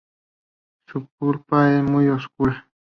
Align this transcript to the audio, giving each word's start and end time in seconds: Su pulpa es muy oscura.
Su 0.87 1.05
pulpa 1.19 1.77
es 1.77 1.83
muy 1.83 2.07
oscura. 2.09 2.67